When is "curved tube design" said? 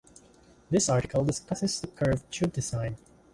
1.85-2.97